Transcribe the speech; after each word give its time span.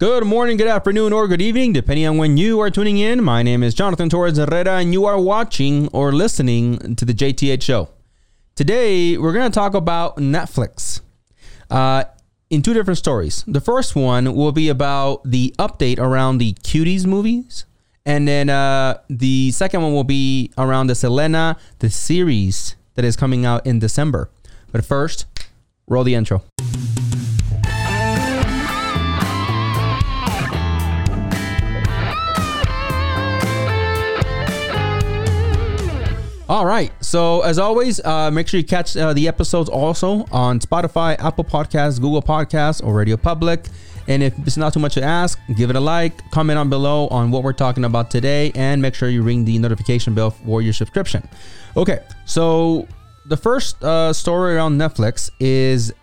Good 0.00 0.24
morning, 0.24 0.56
good 0.56 0.66
afternoon, 0.66 1.12
or 1.12 1.28
good 1.28 1.40
evening, 1.40 1.72
depending 1.72 2.04
on 2.08 2.16
when 2.16 2.36
you 2.36 2.58
are 2.58 2.68
tuning 2.68 2.98
in. 2.98 3.22
My 3.22 3.44
name 3.44 3.62
is 3.62 3.74
Jonathan 3.74 4.08
Torres 4.08 4.36
Herrera, 4.36 4.78
and 4.78 4.92
you 4.92 5.04
are 5.04 5.20
watching 5.20 5.86
or 5.92 6.10
listening 6.10 6.96
to 6.96 7.04
the 7.04 7.14
JTH 7.14 7.62
Show. 7.62 7.90
Today, 8.56 9.16
we're 9.16 9.32
going 9.32 9.48
to 9.48 9.54
talk 9.54 9.72
about 9.72 10.16
Netflix 10.16 11.00
uh, 11.70 12.02
in 12.50 12.60
two 12.60 12.74
different 12.74 12.98
stories. 12.98 13.44
The 13.46 13.60
first 13.60 13.94
one 13.94 14.34
will 14.34 14.50
be 14.50 14.68
about 14.68 15.22
the 15.24 15.54
update 15.60 16.00
around 16.00 16.38
the 16.38 16.54
Cuties 16.54 17.06
movies, 17.06 17.64
and 18.04 18.26
then 18.26 18.50
uh, 18.50 18.98
the 19.08 19.52
second 19.52 19.80
one 19.82 19.92
will 19.94 20.02
be 20.02 20.50
around 20.58 20.88
the 20.88 20.96
Selena, 20.96 21.56
the 21.78 21.88
series 21.88 22.74
that 22.94 23.04
is 23.04 23.14
coming 23.14 23.46
out 23.46 23.64
in 23.64 23.78
December. 23.78 24.28
But 24.72 24.84
first, 24.84 25.26
roll 25.86 26.02
the 26.02 26.16
intro. 26.16 26.42
All 36.46 36.66
right. 36.66 36.92
So 37.02 37.40
as 37.40 37.58
always, 37.58 38.00
uh, 38.00 38.30
make 38.30 38.48
sure 38.48 38.60
you 38.60 38.66
catch 38.66 38.96
uh, 38.98 39.14
the 39.14 39.26
episodes 39.28 39.70
also 39.70 40.26
on 40.30 40.60
Spotify, 40.60 41.18
Apple 41.18 41.44
Podcasts, 41.44 41.98
Google 41.98 42.20
Podcasts, 42.20 42.84
or 42.84 42.92
Radio 42.92 43.16
Public. 43.16 43.64
And 44.08 44.22
if 44.22 44.34
it's 44.46 44.58
not 44.58 44.74
too 44.74 44.80
much 44.80 44.92
to 44.94 45.02
ask, 45.02 45.38
give 45.56 45.70
it 45.70 45.76
a 45.76 45.80
like, 45.80 46.30
comment 46.30 46.58
on 46.58 46.68
below 46.68 47.08
on 47.08 47.30
what 47.30 47.42
we're 47.42 47.54
talking 47.54 47.86
about 47.86 48.10
today, 48.10 48.52
and 48.54 48.82
make 48.82 48.94
sure 48.94 49.08
you 49.08 49.22
ring 49.22 49.46
the 49.46 49.58
notification 49.58 50.14
bell 50.14 50.30
for 50.30 50.60
your 50.60 50.74
subscription. 50.74 51.26
Okay. 51.78 52.00
So 52.26 52.86
the 53.24 53.38
first 53.38 53.82
uh, 53.82 54.12
story 54.12 54.56
around 54.56 54.78
Netflix 54.78 55.30
is 55.40 55.94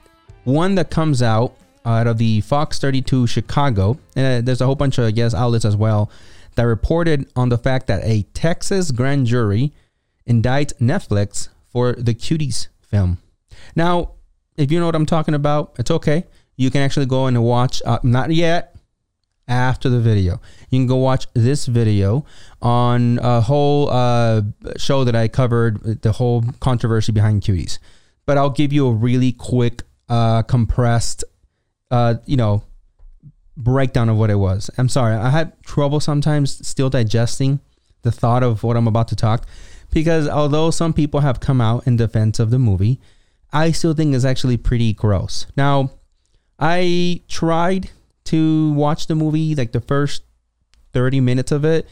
one 0.45 0.73
that 0.73 0.89
comes 0.89 1.21
out 1.21 1.55
out 1.85 2.07
of 2.07 2.17
the 2.17 2.41
Fox 2.41 2.79
32 2.79 3.27
Chicago, 3.27 3.99
and 4.15 4.41
uh, 4.41 4.41
there's 4.43 4.61
a 4.61 4.65
whole 4.65 4.75
bunch 4.75 4.97
of 4.97 5.13
guess 5.13 5.35
outlets 5.35 5.65
as 5.65 5.75
well 5.75 6.09
that 6.55 6.63
reported 6.63 7.31
on 7.35 7.49
the 7.49 7.57
fact 7.59 7.85
that 7.87 8.03
a 8.03 8.23
Texas 8.33 8.89
grand 8.89 9.27
jury 9.27 9.71
indict 10.25 10.73
Netflix 10.79 11.49
for 11.69 11.93
the 11.93 12.13
Cuties 12.13 12.67
film. 12.81 13.17
Now, 13.75 14.11
if 14.57 14.71
you 14.71 14.79
know 14.79 14.85
what 14.85 14.95
I'm 14.95 15.05
talking 15.05 15.33
about, 15.33 15.75
it's 15.79 15.91
okay. 15.91 16.25
You 16.55 16.69
can 16.69 16.81
actually 16.81 17.05
go 17.05 17.27
and 17.27 17.41
watch, 17.43 17.81
uh, 17.85 17.99
not 18.03 18.31
yet, 18.31 18.75
after 19.47 19.89
the 19.89 19.99
video. 19.99 20.39
You 20.69 20.79
can 20.79 20.87
go 20.87 20.97
watch 20.97 21.27
this 21.33 21.65
video 21.65 22.25
on 22.61 23.19
a 23.21 23.41
whole 23.41 23.89
uh, 23.89 24.41
show 24.77 25.03
that 25.03 25.15
I 25.15 25.27
covered, 25.27 26.01
the 26.01 26.11
whole 26.11 26.43
controversy 26.59 27.11
behind 27.11 27.41
Cuties. 27.41 27.79
But 28.25 28.37
I'll 28.37 28.49
give 28.49 28.71
you 28.71 28.87
a 28.87 28.91
really 28.93 29.31
quick, 29.31 29.83
uh, 30.09 30.43
compressed, 30.43 31.23
uh, 31.89 32.15
you 32.25 32.37
know, 32.37 32.63
breakdown 33.57 34.09
of 34.09 34.17
what 34.17 34.29
it 34.29 34.35
was. 34.35 34.69
I'm 34.77 34.89
sorry, 34.89 35.15
I 35.15 35.29
had 35.29 35.61
trouble 35.63 35.99
sometimes 35.99 36.65
still 36.65 36.89
digesting 36.89 37.59
the 38.03 38.11
thought 38.11 38.43
of 38.43 38.63
what 38.63 38.77
I'm 38.77 38.87
about 38.87 39.07
to 39.09 39.15
talk 39.15 39.45
because 39.91 40.27
although 40.27 40.71
some 40.71 40.93
people 40.93 41.19
have 41.19 41.39
come 41.39 41.61
out 41.61 41.85
in 41.85 41.97
defense 41.97 42.39
of 42.39 42.49
the 42.49 42.59
movie, 42.59 42.99
I 43.53 43.71
still 43.71 43.93
think 43.93 44.15
it's 44.15 44.25
actually 44.25 44.57
pretty 44.57 44.93
gross. 44.93 45.45
Now, 45.55 45.91
I 46.59 47.21
tried 47.27 47.89
to 48.25 48.73
watch 48.73 49.07
the 49.07 49.15
movie, 49.15 49.55
like 49.55 49.71
the 49.71 49.81
first 49.81 50.23
30 50.93 51.19
minutes 51.19 51.51
of 51.51 51.65
it, 51.65 51.87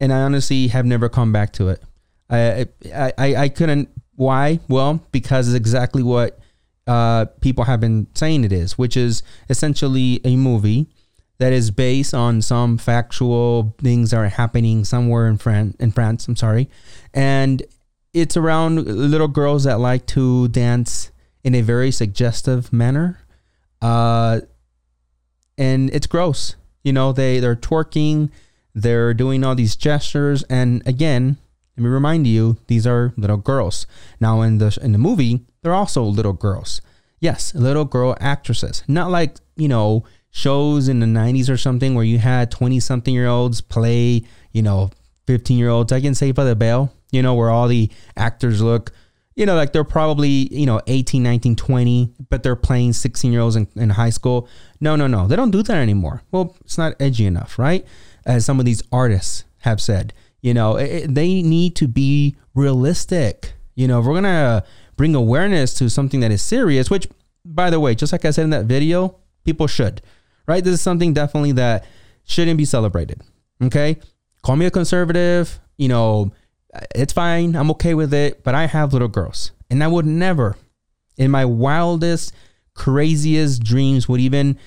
and 0.00 0.12
I 0.12 0.22
honestly 0.22 0.68
have 0.68 0.84
never 0.86 1.08
come 1.08 1.32
back 1.32 1.52
to 1.54 1.68
it. 1.68 1.82
I 2.28 2.66
I, 2.92 3.12
I 3.36 3.48
couldn't. 3.48 3.88
Why? 4.16 4.60
Well, 4.68 5.04
because 5.12 5.48
it's 5.48 5.56
exactly 5.56 6.02
what 6.02 6.38
uh, 6.86 7.26
people 7.40 7.64
have 7.64 7.80
been 7.80 8.06
saying 8.14 8.44
it 8.44 8.52
is, 8.52 8.78
which 8.78 8.96
is 8.96 9.22
essentially 9.48 10.20
a 10.24 10.36
movie 10.36 10.88
that 11.38 11.52
is 11.52 11.70
based 11.70 12.14
on 12.14 12.42
some 12.42 12.78
factual 12.78 13.74
things 13.78 14.10
that 14.10 14.18
are 14.18 14.28
happening 14.28 14.84
somewhere 14.84 15.26
in 15.26 15.38
France. 15.38 15.76
In 15.78 15.90
France, 15.90 16.28
I'm 16.28 16.36
sorry, 16.36 16.68
and 17.12 17.62
it's 18.12 18.36
around 18.36 18.86
little 18.86 19.28
girls 19.28 19.64
that 19.64 19.80
like 19.80 20.06
to 20.06 20.48
dance 20.48 21.10
in 21.42 21.54
a 21.54 21.60
very 21.60 21.90
suggestive 21.90 22.72
manner, 22.72 23.20
uh, 23.82 24.40
and 25.58 25.90
it's 25.92 26.06
gross. 26.06 26.56
You 26.82 26.92
know, 26.92 27.12
they 27.12 27.40
they're 27.40 27.56
twerking, 27.56 28.30
they're 28.74 29.14
doing 29.14 29.42
all 29.44 29.54
these 29.54 29.76
gestures, 29.76 30.42
and 30.44 30.86
again, 30.86 31.38
let 31.76 31.82
me 31.82 31.90
remind 31.90 32.26
you, 32.26 32.58
these 32.68 32.86
are 32.86 33.12
little 33.16 33.36
girls. 33.36 33.86
Now, 34.20 34.42
in 34.42 34.58
the 34.58 34.78
in 34.80 34.92
the 34.92 34.98
movie, 34.98 35.44
they're 35.62 35.74
also 35.74 36.04
little 36.04 36.32
girls. 36.32 36.80
Yes, 37.20 37.54
little 37.54 37.84
girl 37.84 38.16
actresses, 38.20 38.84
not 38.86 39.10
like 39.10 39.36
you 39.56 39.66
know 39.66 40.04
shows 40.34 40.88
in 40.88 40.98
the 40.98 41.06
90s 41.06 41.48
or 41.48 41.56
something 41.56 41.94
where 41.94 42.04
you 42.04 42.18
had 42.18 42.50
20 42.50 42.80
something 42.80 43.14
year 43.14 43.28
olds 43.28 43.60
play, 43.60 44.24
you 44.50 44.62
know, 44.62 44.90
15 45.28 45.56
year 45.56 45.68
olds. 45.68 45.92
I 45.92 46.00
can 46.00 46.12
Saved 46.12 46.34
by 46.34 46.42
the 46.42 46.56
Bell, 46.56 46.92
you 47.12 47.22
know, 47.22 47.34
where 47.34 47.50
all 47.50 47.68
the 47.68 47.88
actors 48.16 48.60
look, 48.60 48.90
you 49.36 49.46
know, 49.46 49.54
like 49.54 49.72
they're 49.72 49.84
probably, 49.84 50.52
you 50.52 50.66
know, 50.66 50.80
18, 50.88 51.22
19, 51.22 51.54
20, 51.54 52.14
but 52.30 52.42
they're 52.42 52.56
playing 52.56 52.94
16 52.94 53.30
year 53.30 53.42
olds 53.42 53.54
in, 53.54 53.68
in 53.76 53.90
high 53.90 54.10
school. 54.10 54.48
No, 54.80 54.96
no, 54.96 55.06
no. 55.06 55.28
They 55.28 55.36
don't 55.36 55.52
do 55.52 55.62
that 55.62 55.76
anymore. 55.76 56.22
Well, 56.32 56.56
it's 56.64 56.78
not 56.78 56.96
edgy 56.98 57.26
enough, 57.26 57.56
right? 57.56 57.86
As 58.26 58.44
some 58.44 58.58
of 58.58 58.66
these 58.66 58.82
artists 58.90 59.44
have 59.58 59.80
said, 59.80 60.12
you 60.42 60.52
know, 60.52 60.76
it, 60.76 61.14
they 61.14 61.42
need 61.42 61.76
to 61.76 61.86
be 61.86 62.34
realistic. 62.56 63.52
You 63.76 63.86
know, 63.86 64.00
if 64.00 64.06
we're 64.06 64.20
going 64.20 64.24
to 64.24 64.64
bring 64.96 65.14
awareness 65.14 65.74
to 65.74 65.88
something 65.88 66.18
that 66.20 66.32
is 66.32 66.42
serious, 66.42 66.90
which, 66.90 67.06
by 67.44 67.70
the 67.70 67.78
way, 67.78 67.94
just 67.94 68.10
like 68.10 68.24
I 68.24 68.30
said 68.30 68.42
in 68.42 68.50
that 68.50 68.64
video, 68.64 69.20
people 69.44 69.68
should 69.68 70.02
right? 70.46 70.62
This 70.62 70.74
is 70.74 70.80
something 70.80 71.12
definitely 71.12 71.52
that 71.52 71.86
shouldn't 72.24 72.58
be 72.58 72.64
celebrated. 72.64 73.20
Okay. 73.62 73.98
Call 74.42 74.56
me 74.56 74.66
a 74.66 74.70
conservative, 74.70 75.58
you 75.78 75.88
know, 75.88 76.32
it's 76.94 77.12
fine. 77.12 77.56
I'm 77.56 77.70
okay 77.72 77.94
with 77.94 78.12
it. 78.12 78.42
But 78.44 78.54
I 78.54 78.66
have 78.66 78.92
little 78.92 79.08
girls. 79.08 79.52
And 79.70 79.82
I 79.82 79.88
would 79.88 80.06
never, 80.06 80.56
in 81.16 81.30
my 81.30 81.44
wildest, 81.44 82.32
craziest 82.74 83.62
dreams, 83.62 84.08
would 84.08 84.20
even, 84.20 84.58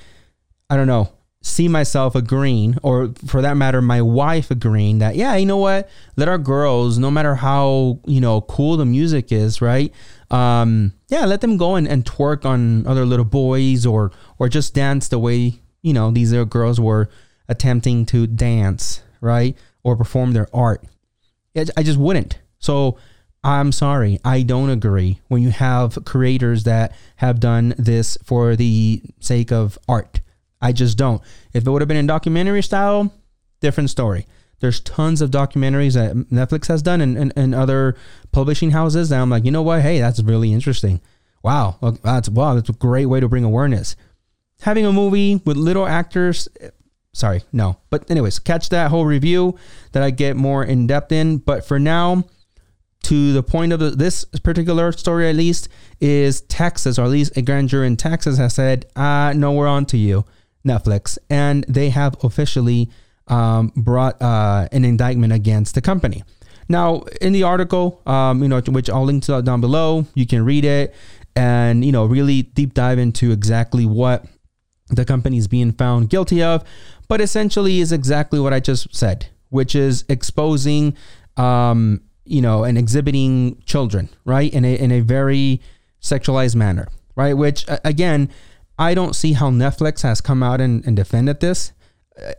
I 0.70 0.78
don't 0.78 0.88
know, 0.88 1.12
see 1.42 1.68
myself 1.68 2.16
agreeing, 2.16 2.78
or 2.84 3.14
for 3.26 3.42
that 3.42 3.56
matter, 3.56 3.82
my 3.82 4.02
wife 4.02 4.52
agreeing 4.52 5.00
that, 5.00 5.16
yeah, 5.16 5.36
you 5.36 5.46
know 5.46 5.58
what? 5.58 5.90
Let 6.18 6.28
our 6.28 6.38
girls, 6.38 6.98
no 6.98 7.10
matter 7.10 7.36
how, 7.36 8.00
you 8.06 8.20
know, 8.20 8.42
cool 8.42 8.76
the 8.76 8.86
music 8.86 9.32
is, 9.32 9.62
right? 9.62 9.94
Um, 10.30 10.94
yeah, 11.10 11.26
let 11.26 11.42
them 11.42 11.56
go 11.56 11.76
and, 11.76 11.88
and 11.88 12.04
twerk 12.04 12.44
on 12.44 12.86
other 12.86 13.06
little 13.06 13.24
boys 13.24 13.86
or 13.86 14.12
or 14.40 14.50
just 14.50 14.74
dance 14.74 15.08
the 15.08 15.20
way 15.20 15.62
you 15.82 15.94
know, 15.94 16.12
these 16.12 16.32
little 16.32 16.46
girls 16.46 16.80
were 16.80 17.10
attempting 17.48 18.06
to 18.08 18.28
dance, 18.28 19.02
right? 19.22 19.56
Or 19.84 19.96
perform 19.96 20.34
their 20.34 20.48
art. 20.54 20.84
I 21.56 21.84
just 21.84 21.98
wouldn't. 21.98 22.38
So 22.60 22.98
I'm 23.44 23.72
sorry, 23.72 24.20
I 24.26 24.42
don't 24.42 24.70
agree 24.70 25.22
when 25.28 25.42
you 25.42 25.50
have 25.50 26.04
creators 26.06 26.64
that 26.66 26.94
have 27.18 27.40
done 27.40 27.74
this 27.78 28.18
for 28.24 28.56
the 28.56 29.02
sake 29.20 29.52
of 29.52 29.80
art. 29.88 30.22
I 30.62 30.72
just 30.72 30.98
don't. 30.98 31.22
If 31.54 31.66
it 31.66 31.70
would 31.70 31.82
have 31.82 31.88
been 31.88 31.98
in 31.98 32.08
documentary 32.08 32.64
style, 32.64 33.14
different 33.62 33.90
story. 33.90 34.26
There's 34.60 34.80
tons 34.80 35.22
of 35.22 35.30
documentaries 35.30 35.94
that 35.94 36.16
Netflix 36.32 36.68
has 36.68 36.82
done 36.82 37.00
and, 37.00 37.16
and, 37.16 37.34
and 37.36 37.54
other 37.54 37.96
publishing 38.32 38.72
houses 38.72 39.10
that 39.10 39.22
I'm 39.22 39.30
like, 39.30 39.46
you 39.46 39.52
know 39.52 39.62
what? 39.62 39.84
Hey, 39.84 40.00
that's 40.00 40.22
really 40.22 40.52
interesting. 40.52 41.00
Wow, 41.44 41.78
that's 42.04 42.28
wow, 42.28 42.56
that's 42.56 42.70
a 42.70 42.74
great 42.74 43.06
way 43.06 43.20
to 43.20 43.30
bring 43.30 43.44
awareness 43.44 43.96
having 44.62 44.86
a 44.86 44.92
movie 44.92 45.42
with 45.46 45.58
little 45.58 45.86
actors 45.86 46.48
sorry 47.14 47.42
no. 47.52 47.78
But 47.90 48.10
anyways 48.12 48.40
catch 48.40 48.70
that 48.70 48.90
whole 48.92 49.06
review 49.06 49.58
that 49.92 50.04
i 50.04 50.12
get 50.12 50.36
more 50.36 50.64
in 50.64 50.88
depth 50.88 51.12
in. 51.12 51.38
But 51.38 51.66
for 51.66 51.80
now 51.80 52.24
to 53.04 53.34
the 53.34 53.44
point 53.44 53.72
of 53.74 53.80
the, 53.80 53.92
this 53.92 54.26
particular 54.26 54.92
story 54.92 55.30
at 55.30 55.36
least 55.36 55.70
is 56.00 56.42
texas 56.42 57.00
or 57.00 57.04
at 57.04 57.10
least 57.10 57.36
a 57.38 57.42
grand 57.42 57.70
jury 57.70 57.88
in 57.88 57.98
texas 57.98 58.38
has 58.38 58.54
said 58.56 58.86
uh 58.96 59.34
no 59.36 59.54
we're 59.54 59.68
on 59.68 59.86
to 59.88 59.98
you 59.98 60.26
netflix. 60.66 61.18
And 61.30 61.64
they 61.68 61.90
have 61.90 62.16
officially 62.24 62.90
um, 63.28 63.72
brought 63.76 64.22
uh, 64.22 64.68
an 64.72 64.86
indictment 64.86 65.34
against 65.34 65.76
the 65.76 65.82
company. 65.82 66.24
Now 66.70 67.04
in 67.22 67.34
the 67.34 67.44
article 67.44 68.02
um, 68.06 68.44
you 68.44 68.50
know 68.50 68.60
which 68.62 68.90
i'll 68.90 69.06
link 69.06 69.24
to 69.24 69.42
down 69.42 69.62
below 69.62 70.06
you 70.14 70.28
can 70.28 70.44
read 70.44 70.66
it 70.66 70.94
and 71.36 71.86
you 71.86 71.92
know 71.94 72.06
really 72.06 72.42
deep 72.42 72.74
dive 72.74 73.00
into 73.00 73.32
exactly 73.32 73.86
what 73.86 74.26
the 74.90 75.06
company 75.06 75.38
is 75.38 75.48
being 75.48 75.72
found 75.72 76.10
guilty 76.10 76.42
of, 76.42 76.64
but 77.08 77.22
essentially 77.22 77.80
is 77.80 77.92
exactly 77.92 78.40
what 78.40 78.54
I 78.54 78.60
just 78.60 78.94
said, 78.96 79.28
which 79.50 79.76
is 79.76 80.06
exposing, 80.10 80.96
um, 81.36 82.02
you 82.26 82.42
know, 82.42 82.64
and 82.64 82.78
exhibiting 82.78 83.62
children, 83.66 84.10
right, 84.26 84.52
in 84.54 84.66
a 84.66 84.76
in 84.76 84.92
a 84.92 85.02
very 85.02 85.62
sexualized 86.02 86.56
manner, 86.56 86.88
right? 87.16 87.34
Which 87.34 87.66
again, 87.84 88.30
I 88.80 88.94
don't 88.94 89.16
see 89.16 89.34
how 89.34 89.50
Netflix 89.50 90.02
has 90.04 90.22
come 90.22 90.44
out 90.44 90.62
and, 90.62 90.86
and 90.86 90.96
defended 90.96 91.40
this. 91.40 91.74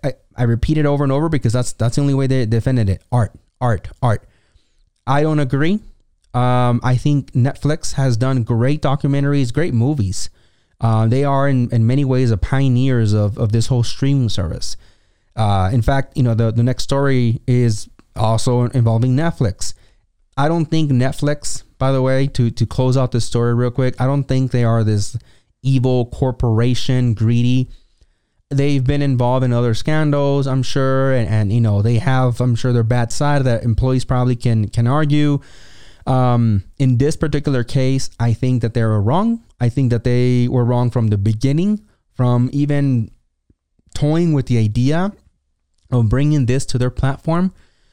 I, 0.03 0.15
I 0.37 0.43
repeat 0.45 0.79
it 0.79 0.87
over 0.87 1.05
and 1.05 1.13
over 1.13 1.29
because 1.29 1.53
that's 1.53 1.73
that's 1.73 1.97
the 1.97 2.03
only 2.03 2.15
way 2.15 2.27
they 2.27 2.47
defended 2.47 2.89
it. 2.89 3.03
Art, 3.13 3.33
art, 3.61 3.89
art. 4.03 4.25
I 5.07 5.23
don't 5.23 5.39
agree. 5.39 5.81
Um, 6.35 6.81
I 6.85 6.97
think 6.97 7.33
Netflix 7.33 7.95
has 7.95 8.17
done 8.17 8.43
great 8.43 8.83
documentaries, 8.83 9.53
great 9.53 9.73
movies 9.73 10.29
Uh, 10.81 11.07
they 11.07 11.25
are 11.25 11.49
in, 11.49 11.69
in 11.71 11.87
many 11.87 12.05
ways 12.05 12.31
the 12.31 12.37
pioneers 12.37 13.13
of, 13.13 13.37
of 13.39 13.53
this 13.53 13.67
whole 13.67 13.83
streaming 13.83 14.29
service. 14.29 14.77
Uh, 15.35 15.71
in 15.73 15.83
fact, 15.83 16.17
you 16.17 16.23
know, 16.23 16.35
the, 16.35 16.51
the 16.51 16.63
next 16.63 16.85
story 16.85 17.41
is 17.47 17.89
also 18.17 18.63
involving 18.67 19.17
Netflix. 19.17 19.75
I 20.37 20.49
don't 20.49 20.67
think 20.67 20.91
Netflix, 20.91 21.65
by 21.79 21.91
the 21.91 22.03
way, 22.03 22.27
to, 22.29 22.51
to 22.51 22.67
close 22.67 22.97
out 22.97 23.13
this 23.13 23.25
story 23.25 23.55
real 23.55 23.71
quick, 23.71 24.01
I 24.01 24.07
don't 24.07 24.25
think 24.25 24.51
they 24.51 24.65
are 24.65 24.85
this 24.85 25.17
evil 25.63 26.07
corporation, 26.07 27.15
greedy. 27.15 27.69
They've 28.51 28.83
been 28.83 29.03
involved 29.03 29.45
in 29.45 29.53
other 29.53 29.75
scandals, 29.75 30.47
I'm 30.47 30.63
sure, 30.63 31.13
and, 31.13 31.29
and 31.29 31.53
you 31.53 31.61
know, 31.61 31.83
they 31.83 31.99
have, 31.99 32.41
I'm 32.41 32.55
sure, 32.55 32.73
their 32.73 32.83
bad 32.83 33.13
side 33.13 33.45
that 33.45 33.63
employees 33.63 34.05
probably 34.05 34.37
can 34.37 34.69
can 34.69 34.87
argue. 34.87 35.41
Um, 36.09 36.65
in 36.79 36.97
this 36.97 37.17
particular 37.17 37.63
case, 37.63 38.09
I 38.19 38.33
think 38.33 38.63
that 38.63 38.73
they 38.73 38.83
were 38.83 39.01
wrong. 39.01 39.45
I 39.61 39.69
think 39.69 39.91
that 39.91 40.05
they 40.05 40.49
were 40.49 40.65
wrong 40.65 40.91
from 40.91 41.09
the 41.09 41.19
beginning, 41.19 41.85
from 42.15 42.49
even 42.53 43.11
toying 43.95 44.33
with 44.33 44.47
the 44.47 44.57
idea 44.59 45.13
of 45.91 46.09
bringing 46.09 46.47
this 46.47 46.65
to 46.67 46.79
their 46.79 46.91
platform. 46.91 47.53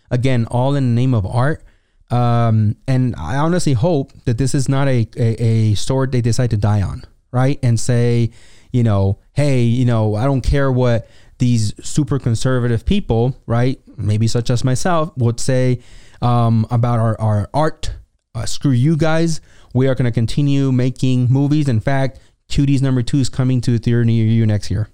Again, 0.10 0.46
all 0.46 0.76
in 0.76 0.96
the 0.96 1.02
name 1.02 1.14
of 1.14 1.26
art. 1.26 1.64
Um, 2.10 2.78
and 2.88 3.16
I 3.18 3.36
honestly 3.36 3.74
hope 3.74 4.14
that 4.24 4.38
this 4.38 4.56
is 4.56 4.70
not 4.70 4.88
a, 4.88 5.08
a, 5.18 5.44
a 5.44 5.74
sword 5.76 6.14
they 6.14 6.22
decide 6.22 6.52
to 6.52 6.58
die 6.58 6.84
on, 6.84 7.04
right? 7.32 7.60
And 7.62 7.78
say, 7.78 8.32
you 8.72 8.84
know, 8.84 9.20
hey, 9.34 9.64
you 9.64 9.84
know, 9.84 10.16
I 10.16 10.24
don't 10.24 10.42
care 10.42 10.72
what 10.72 11.10
these 11.40 11.74
super 11.86 12.18
conservative 12.20 12.86
people, 12.86 13.36
right? 13.46 13.78
Maybe 13.98 14.28
such 14.28 14.50
as 14.50 14.64
myself, 14.64 15.12
would 15.18 15.42
say 15.42 15.80
um, 16.22 16.66
about 16.72 17.00
our, 17.00 17.20
our 17.20 17.50
art 17.54 17.92
uh, 18.36 18.46
screw 18.46 18.72
you 18.72 18.96
guys. 18.96 19.42
We 19.74 19.88
are 19.88 19.96
going 19.96 20.06
to 20.06 20.12
continue 20.12 20.72
making 20.72 21.32
movies. 21.32 21.68
In 21.68 21.80
fact, 21.80 22.20
Cuties 22.50 22.82
number 22.82 23.02
two 23.02 23.18
is 23.18 23.30
coming 23.30 23.62
to 23.62 23.72
the 23.72 23.80
theater 23.80 24.06
near 24.06 24.26
you 24.26 24.46
next 24.46 24.70
year. 24.70 24.90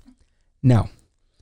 No, 0.63 0.89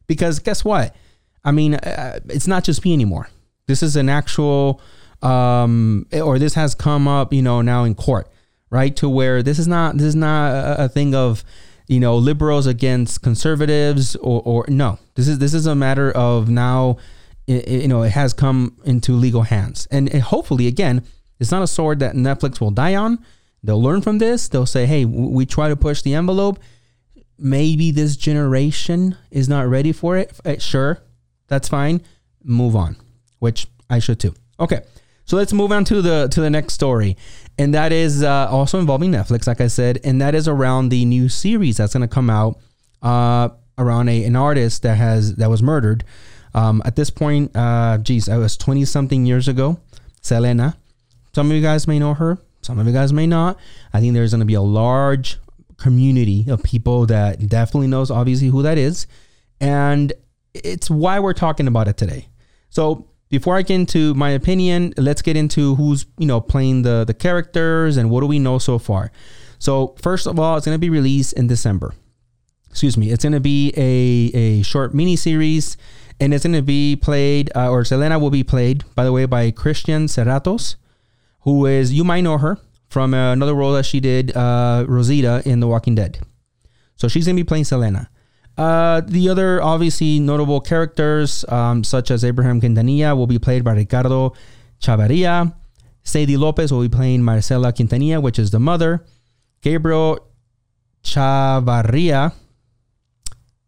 because 0.08 0.40
guess 0.40 0.66
what? 0.66 0.96
I 1.44 1.52
mean, 1.52 1.76
uh, 1.76 2.20
it's 2.30 2.48
not 2.48 2.64
just 2.64 2.84
me 2.84 2.94
anymore. 2.94 3.30
This 3.68 3.84
is 3.84 3.96
an 3.96 4.10
actual, 4.10 4.82
um, 5.22 6.08
or 6.12 6.40
this 6.40 6.56
has 6.56 6.74
come 6.74 7.08
up, 7.08 7.32
you 7.34 7.42
know, 7.42 7.62
now 7.62 7.84
in 7.84 7.96
court, 7.96 8.28
right? 8.70 8.96
To 8.96 9.10
where 9.10 9.44
this 9.44 9.60
is 9.60 9.68
not 9.68 9.98
this 9.98 10.08
is 10.08 10.16
not 10.16 10.52
a, 10.52 10.86
a 10.86 10.90
thing 10.90 11.14
of, 11.14 11.44
you 11.88 12.00
know, 12.00 12.18
liberals 12.18 12.66
against 12.66 13.22
conservatives, 13.22 14.16
or, 14.16 14.42
or 14.44 14.66
no. 14.68 15.00
This 15.16 15.28
is 15.28 15.40
this 15.40 15.54
is 15.54 15.66
a 15.66 15.76
matter 15.76 16.12
of 16.12 16.50
now, 16.50 16.98
you 17.46 17.88
know, 17.88 18.04
it 18.04 18.12
has 18.12 18.34
come 18.34 18.78
into 18.86 19.14
legal 19.14 19.44
hands, 19.44 19.88
and 19.92 20.12
hopefully, 20.14 20.68
again, 20.68 21.04
it's 21.40 21.52
not 21.52 21.62
a 21.62 21.68
sword 21.68 22.00
that 22.00 22.16
Netflix 22.16 22.60
will 22.60 22.72
die 22.72 22.96
on. 22.96 23.24
They'll 23.64 23.82
learn 23.82 24.02
from 24.02 24.20
this. 24.20 24.48
They'll 24.48 24.66
say, 24.66 24.86
hey, 24.86 25.06
we 25.06 25.46
try 25.46 25.70
to 25.70 25.76
push 25.76 26.02
the 26.02 26.14
envelope. 26.14 26.60
Maybe 27.38 27.92
this 27.92 28.16
generation 28.18 29.18
is 29.32 29.48
not 29.48 29.68
ready 29.68 29.92
for 29.92 30.18
it. 30.18 30.38
Eh, 30.46 30.58
sure, 30.60 31.00
that's 31.48 31.70
fine. 31.70 32.02
Move 32.44 32.76
on, 32.76 32.98
which 33.40 33.68
I 33.90 34.00
should 34.00 34.20
too. 34.20 34.34
Okay. 34.60 34.82
So 35.26 35.38
let's 35.38 35.54
move 35.54 35.72
on 35.72 35.86
to 35.86 36.02
the 36.02 36.28
to 36.32 36.42
the 36.42 36.50
next 36.50 36.74
story, 36.74 37.16
and 37.60 37.76
that 37.76 37.92
is 37.92 38.24
uh, 38.24 38.48
also 38.50 38.80
involving 38.80 39.12
Netflix, 39.12 39.46
like 39.46 39.62
I 39.62 39.68
said, 39.68 40.00
and 40.04 40.20
that 40.22 40.34
is 40.34 40.48
around 40.48 40.90
the 40.90 41.06
new 41.06 41.30
series 41.30 41.78
that's 41.78 41.94
going 41.94 42.02
to 42.02 42.08
come 42.08 42.32
out 42.32 42.58
uh, 43.04 43.50
around 43.78 44.10
a, 44.10 44.24
an 44.24 44.36
artist 44.36 44.82
that 44.82 44.98
has 44.98 45.36
that 45.36 45.48
was 45.48 45.62
murdered. 45.62 46.04
Um, 46.56 46.82
at 46.84 46.96
this 46.96 47.12
point, 47.12 47.56
uh, 47.56 48.00
geez, 48.00 48.28
I 48.28 48.38
was 48.38 48.58
twenty 48.58 48.86
something 48.86 49.28
years 49.28 49.48
ago. 49.48 49.80
Selena, 50.22 50.76
some 51.34 51.50
of 51.50 51.56
you 51.56 51.62
guys 51.62 51.88
may 51.88 52.00
know 52.00 52.14
her, 52.14 52.38
some 52.62 52.80
of 52.80 52.88
you 52.88 52.94
guys 52.94 53.14
may 53.14 53.28
not. 53.28 53.58
I 53.94 54.00
think 54.00 54.14
there's 54.14 54.32
going 54.32 54.40
to 54.40 54.46
be 54.46 54.54
a 54.54 54.62
large 54.62 55.38
community 55.78 56.46
of 56.50 56.62
people 56.62 57.06
that 57.08 57.48
definitely 57.48 57.88
knows 57.88 58.12
obviously 58.12 58.48
who 58.48 58.62
that 58.64 58.78
is. 58.78 59.08
And 59.62 60.14
it's 60.54 60.90
why 60.90 61.20
we're 61.20 61.34
talking 61.34 61.68
about 61.68 61.88
it 61.88 61.98
today. 61.98 62.28
So 62.70 63.08
before 63.30 63.56
I 63.56 63.62
get 63.62 63.76
into 63.76 64.14
my 64.14 64.32
opinion, 64.32 64.94
let's 64.98 65.22
get 65.22 65.38
into 65.38 65.76
who's, 65.76 66.06
you 66.18 66.26
know, 66.26 66.42
playing 66.42 66.82
the 66.82 67.06
the 67.06 67.14
characters 67.14 67.98
and 67.98 68.10
what 68.10 68.22
do 68.22 68.28
we 68.28 68.40
know 68.40 68.58
so 68.58 68.80
far. 68.80 69.12
So 69.60 69.96
first 70.02 70.28
of 70.28 70.40
all, 70.40 70.58
it's 70.58 70.66
going 70.66 70.76
to 70.76 70.80
be 70.80 70.90
released 70.90 71.34
in 71.34 71.48
December. 71.48 71.94
Excuse 72.70 72.98
me. 72.98 73.12
It's 73.12 73.24
going 73.24 73.34
to 73.34 73.40
be 73.40 73.74
a, 73.76 74.38
a 74.38 74.62
short 74.64 74.94
mini 74.94 75.16
series 75.16 75.78
and 76.20 76.34
it's 76.34 76.44
going 76.44 76.56
to 76.56 76.62
be 76.62 76.96
played, 76.96 77.50
uh, 77.56 77.70
or 77.70 77.86
Selena 77.86 78.20
will 78.20 78.30
be 78.30 78.44
played, 78.44 78.84
by 78.94 79.06
the 79.06 79.12
way, 79.12 79.26
by 79.26 79.52
Christian 79.52 80.08
Serratos 80.08 80.76
who 81.42 81.66
is 81.66 81.94
you 81.94 82.04
might 82.04 82.22
know 82.22 82.38
her 82.38 82.58
from 82.90 83.14
another 83.14 83.54
role 83.54 83.74
that 83.74 83.86
she 83.86 84.00
did, 84.00 84.36
uh, 84.36 84.86
Rosita 84.88 85.44
in 85.46 85.60
The 85.60 85.68
Walking 85.68 85.96
Dead. 85.96 86.20
So 86.96 87.08
she's 87.08 87.26
gonna 87.26 87.36
be 87.36 87.44
playing 87.44 87.66
Selena. 87.66 88.10
Uh, 88.58 89.02
the 89.02 89.30
other 89.30 89.62
obviously 89.64 90.20
notable 90.20 90.60
characters, 90.60 91.46
um, 91.48 91.84
such 91.84 92.12
as 92.12 92.26
Abraham 92.26 92.60
Quintanilla, 92.60 93.16
will 93.16 93.28
be 93.28 93.40
played 93.40 93.64
by 93.64 93.74
Ricardo 93.74 94.34
Chavira. 94.82 95.54
Seidy 96.04 96.38
Lopez 96.38 96.72
will 96.72 96.82
be 96.82 96.90
playing 96.90 97.24
Marcela 97.24 97.72
Quintanilla, 97.72 98.22
which 98.22 98.40
is 98.40 98.52
the 98.52 98.60
mother. 98.60 99.06
Gabriel 99.62 100.28
Chavarria. 101.04 102.34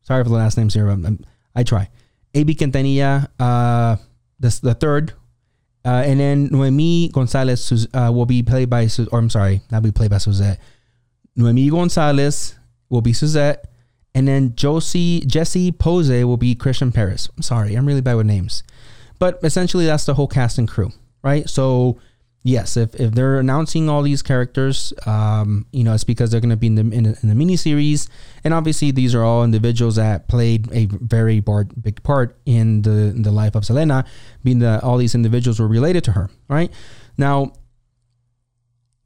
Sorry 0.01 0.23
for 0.23 0.29
the 0.29 0.35
last 0.35 0.57
names 0.57 0.73
here. 0.73 0.93
But 0.93 1.13
I 1.55 1.63
try. 1.63 1.89
A.B. 2.33 2.55
Quintanilla, 2.55 3.27
uh, 3.39 3.95
the 4.39 4.73
third, 4.73 5.13
uh, 5.83 6.03
and 6.05 6.19
then 6.19 6.49
Noemi 6.51 7.09
Gonzalez 7.09 7.87
uh, 7.93 8.11
will 8.13 8.25
be 8.25 8.43
played 8.43 8.69
by, 8.69 8.87
or 9.11 9.19
I'm 9.19 9.29
sorry, 9.29 9.61
not 9.71 9.83
be 9.83 9.91
played 9.91 10.11
by 10.11 10.17
Suzette. 10.19 10.59
Noemi 11.35 11.69
Gonzalez 11.69 12.55
will 12.89 13.01
be 13.01 13.13
Suzette. 13.13 13.67
And 14.13 14.27
then 14.27 14.55
Josie, 14.55 15.21
Jesse 15.21 15.71
Posey 15.71 16.23
will 16.25 16.37
be 16.37 16.53
Christian 16.53 16.91
Paris. 16.91 17.29
I'm 17.35 17.43
sorry, 17.43 17.75
I'm 17.75 17.85
really 17.85 18.01
bad 18.01 18.15
with 18.15 18.25
names. 18.25 18.61
But 19.19 19.39
essentially, 19.43 19.85
that's 19.85 20.05
the 20.05 20.15
whole 20.15 20.27
cast 20.27 20.57
and 20.57 20.67
crew, 20.67 20.91
right? 21.23 21.49
So 21.49 21.97
yes, 22.43 22.77
if, 22.77 22.95
if 22.95 23.11
they're 23.11 23.39
announcing 23.39 23.89
all 23.89 24.01
these 24.01 24.21
characters, 24.21 24.93
um, 25.05 25.65
you 25.71 25.83
know, 25.83 25.93
it's 25.93 26.03
because 26.03 26.31
they're 26.31 26.41
going 26.41 26.49
to 26.49 26.57
be 26.57 26.67
in 26.67 26.75
the 26.75 26.81
in, 26.81 27.05
in 27.05 27.29
the 27.29 27.35
mini 27.35 27.55
series, 27.55 28.09
and 28.43 28.53
obviously 28.53 28.91
these 28.91 29.13
are 29.13 29.23
all 29.23 29.43
individuals 29.43 29.95
that 29.95 30.27
played 30.27 30.71
a 30.71 30.85
very 30.85 31.39
bar- 31.39 31.65
big 31.65 32.01
part 32.03 32.37
in 32.45 32.81
the 32.81 32.91
in 32.91 33.21
the 33.21 33.31
life 33.31 33.55
of 33.55 33.65
Selena, 33.65 34.05
being 34.43 34.59
that 34.59 34.83
all 34.83 34.97
these 34.97 35.15
individuals 35.15 35.59
were 35.59 35.67
related 35.67 36.03
to 36.05 36.13
her. 36.13 36.29
Right 36.47 36.71
now, 37.17 37.53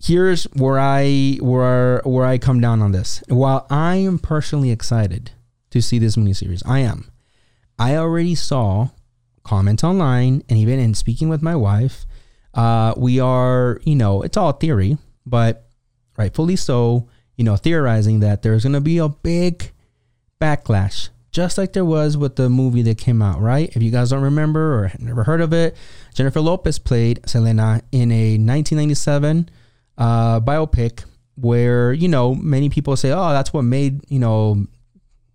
here's 0.02 0.46
where 0.54 0.80
I 0.80 1.38
where 1.42 2.02
where 2.06 2.26
I 2.26 2.38
come 2.38 2.62
down 2.62 2.82
on 2.82 2.92
this. 2.92 3.22
While 3.28 3.66
I 3.70 3.96
am 3.96 4.20
personally 4.20 4.72
excited 4.72 5.32
to 5.72 5.82
see 5.82 6.00
this 6.00 6.16
mini 6.16 6.34
series, 6.34 6.64
I 6.66 6.80
am. 6.80 7.12
I 7.78 7.98
already 7.98 8.36
saw 8.36 8.90
comments 9.44 9.84
online 9.84 10.42
and 10.50 10.58
even 10.58 10.80
in 10.80 10.94
speaking 10.96 11.30
with 11.30 11.42
my 11.42 11.56
wife 11.56 12.06
uh, 12.56 12.94
we 12.98 13.20
are, 13.20 13.80
you 13.84 13.96
know, 13.96 14.22
it's 14.22 14.38
all 14.38 14.54
theory, 14.54 14.98
but 15.26 15.68
rightfully 16.18 16.56
so, 16.56 17.08
you 17.36 17.44
know, 17.44 17.58
theorizing 17.58 18.22
that 18.22 18.42
there's 18.42 18.64
going 18.64 18.74
to 18.74 18.82
be 18.82 18.98
a 18.98 19.10
big 19.10 19.72
backlash, 20.42 21.10
just 21.32 21.58
like 21.58 21.74
there 21.74 21.86
was 21.86 22.18
with 22.18 22.38
the 22.38 22.50
movie 22.50 22.82
that 22.84 22.98
came 22.98 23.22
out, 23.22 23.42
right? 23.42 23.76
If 23.76 23.84
you 23.84 23.92
guys 23.92 24.10
don't 24.10 24.24
remember 24.24 24.80
or 24.80 24.92
never 25.00 25.24
heard 25.24 25.42
of 25.42 25.54
it, 25.54 25.76
Jennifer 26.14 26.40
Lopez 26.40 26.80
played 26.80 27.20
Selena 27.28 27.82
in 27.92 28.12
a 28.12 28.38
1997 28.38 29.50
uh, 29.98 30.40
biopic 30.40 31.04
where, 31.36 31.92
you 31.92 32.08
know, 32.08 32.34
many 32.34 32.70
people 32.70 32.96
say, 32.96 33.12
oh, 33.12 33.32
that's 33.32 33.52
what 33.52 33.64
made, 33.64 34.10
you 34.10 34.20
know, 34.20 34.66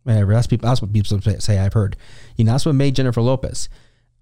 whatever. 0.05 0.33
That's 0.33 0.47
people. 0.47 0.69
That's 0.69 0.81
what 0.81 0.93
people 0.93 1.21
say. 1.21 1.59
I've 1.59 1.75
heard. 1.75 1.97
You 2.37 2.45
know, 2.45 2.53
that's 2.53 2.67
what 2.67 2.75
made 2.75 2.97
Jennifer 2.97 3.21
Lopez. 3.21 3.69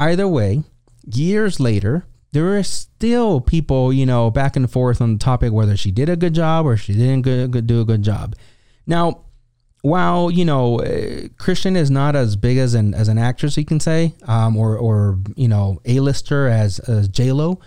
Either 0.00 0.28
way, 0.28 0.62
years 1.04 1.60
later, 1.60 2.04
there 2.32 2.56
are 2.56 2.62
still 2.62 3.40
people, 3.40 3.92
you 3.92 4.04
know, 4.04 4.30
back 4.30 4.56
and 4.56 4.70
forth 4.70 5.00
on 5.00 5.14
the 5.14 5.18
topic 5.18 5.52
whether 5.52 5.76
she 5.76 5.90
did 5.90 6.08
a 6.08 6.16
good 6.16 6.34
job 6.34 6.66
or 6.66 6.76
she 6.76 6.92
didn't 6.92 7.22
good, 7.22 7.66
do 7.66 7.80
a 7.80 7.84
good 7.84 8.02
job. 8.02 8.36
Now, 8.86 9.24
while 9.82 10.30
you 10.30 10.44
know 10.44 10.80
uh, 10.80 11.28
Christian 11.38 11.76
is 11.76 11.90
not 11.90 12.16
as 12.16 12.36
big 12.36 12.58
as 12.58 12.74
an 12.74 12.94
as 12.94 13.08
an 13.08 13.18
actress, 13.18 13.56
you 13.56 13.64
can 13.64 13.80
say, 13.80 14.14
um, 14.26 14.56
or 14.56 14.76
or 14.76 15.18
you 15.36 15.48
know, 15.48 15.80
a 15.84 16.00
lister 16.00 16.48
as 16.48 16.78
as 16.80 17.08
J 17.08 17.32
Lo, 17.32 17.60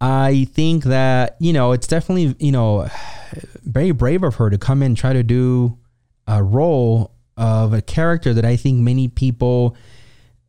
I 0.00 0.46
think 0.52 0.84
that 0.84 1.36
you 1.40 1.52
know 1.52 1.72
it's 1.72 1.86
definitely 1.86 2.36
you 2.38 2.52
know 2.52 2.88
very 3.62 3.90
brave 3.92 4.22
of 4.22 4.36
her 4.36 4.50
to 4.50 4.58
come 4.58 4.82
in 4.82 4.88
and 4.88 4.96
try 4.96 5.12
to 5.12 5.22
do 5.22 5.78
a 6.26 6.42
role 6.42 7.12
of 7.36 7.72
a 7.72 7.82
character 7.82 8.34
that 8.34 8.44
I 8.44 8.56
think 8.56 8.78
many 8.78 9.08
people, 9.08 9.76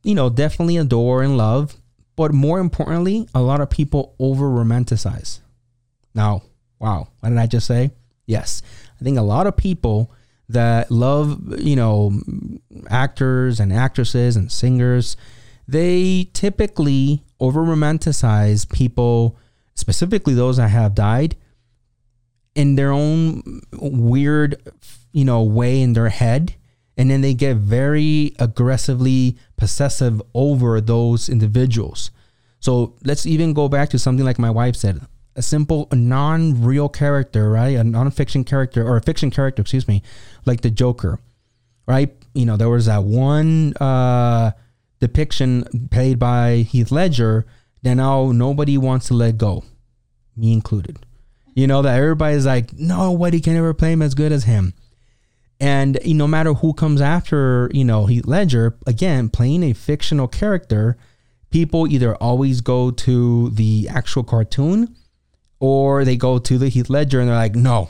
you 0.04 0.14
know, 0.14 0.30
definitely 0.30 0.78
adore 0.78 1.24
and 1.24 1.38
love 1.38 1.81
but 2.22 2.36
more 2.36 2.60
importantly, 2.60 3.28
a 3.34 3.42
lot 3.42 3.62
of 3.62 3.70
people 3.72 4.14
over 4.20 4.46
romanticize. 4.46 5.40
Now, 6.14 6.44
wow, 6.78 7.08
what 7.20 7.30
did 7.30 7.40
I 7.40 7.48
just 7.48 7.66
say? 7.66 7.90
Yes, 8.28 8.62
I 9.00 9.04
think 9.04 9.18
a 9.18 9.24
lot 9.24 9.48
of 9.48 9.58
people 9.58 10.12
that 10.48 10.92
love, 10.92 11.60
you 11.60 11.76
know, 11.76 12.14
actors 12.92 13.60
and 13.60 13.74
actresses 13.74 14.36
and 14.36 14.52
singers, 14.52 15.18
they 15.68 16.30
typically 16.34 17.24
over 17.40 17.64
romanticize 17.64 18.70
people, 18.70 19.36
specifically 19.74 20.36
those 20.36 20.58
that 20.58 20.70
have 20.70 20.94
died. 20.94 21.36
in 22.56 22.76
their 22.76 22.92
own 22.92 23.62
weird, 23.74 24.62
you 25.14 25.26
know, 25.26 25.44
way 25.44 25.82
in 25.82 25.94
their 25.94 26.10
head. 26.10 26.56
And 26.98 27.10
then 27.10 27.22
they 27.22 27.34
get 27.34 27.58
very 27.58 28.36
aggressively 28.40 29.38
possessive 29.58 30.22
over 30.34 30.82
those 30.82 31.30
individuals. 31.30 32.12
So 32.60 32.96
let's 33.04 33.26
even 33.26 33.54
go 33.54 33.70
back 33.70 33.90
to 33.90 34.00
something 34.00 34.26
like 34.26 34.38
my 34.38 34.52
wife 34.52 34.76
said 34.76 35.02
a 35.36 35.42
simple 35.42 35.88
non-real 35.92 36.90
character, 36.90 37.50
right? 37.50 37.78
A 37.78 37.84
non-fiction 37.84 38.44
character 38.44 38.86
or 38.86 38.98
a 38.98 39.02
fiction 39.02 39.32
character, 39.32 39.62
excuse 39.62 39.88
me, 39.88 40.04
like 40.46 40.62
the 40.62 40.70
Joker, 40.70 41.20
right? 41.88 42.14
You 42.34 42.46
know, 42.46 42.58
there 42.58 42.70
was 42.70 42.86
that 42.86 43.04
one 43.04 43.74
uh, 43.78 44.52
depiction 45.00 45.88
played 45.90 46.20
by 46.20 46.58
Heath 46.58 46.92
Ledger 46.92 47.46
that 47.84 47.96
now 47.96 48.32
nobody 48.32 48.78
wants 48.78 49.08
to 49.08 49.14
let 49.14 49.38
go, 49.38 49.64
me 50.36 50.54
included. 50.54 51.00
You 51.54 51.68
know 51.68 51.82
that 51.82 51.98
everybody's 51.98 52.46
like, 52.46 52.74
nobody 52.74 53.42
can 53.42 53.56
ever 53.56 53.74
play 53.74 53.92
him 53.94 54.02
as 54.02 54.14
good 54.14 54.32
as 54.32 54.46
him. 54.46 54.74
And 55.62 56.00
no 56.04 56.28
matter 56.28 56.56
who 56.56 56.74
comes 56.74 57.02
after, 57.02 57.70
you 57.72 57.86
know, 57.86 58.08
Heath 58.08 58.26
Ledger, 58.26 58.76
again, 58.88 59.30
playing 59.30 59.62
a 59.62 59.74
fictional 59.74 60.28
character, 60.28 60.98
people 61.52 61.88
either 61.88 62.16
always 62.16 62.62
go 62.62 62.90
to 62.90 63.52
the 63.52 63.88
actual 63.88 64.24
cartoon 64.24 64.96
or 65.60 66.04
they 66.04 66.18
go 66.18 66.40
to 66.40 66.58
the 66.58 66.70
Heath 66.70 66.90
Ledger 66.90 67.20
and 67.20 67.30
they're 67.30 67.36
like, 67.36 67.54
no, 67.54 67.90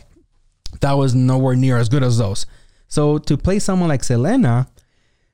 that 0.82 0.94
was 0.94 1.16
nowhere 1.16 1.56
near 1.56 1.78
as 1.78 1.88
good 1.88 2.04
as 2.04 2.18
those. 2.18 2.46
So 2.90 3.18
to 3.20 3.38
play 3.38 3.58
someone 3.58 3.88
like 3.88 4.04
Selena, 4.04 4.68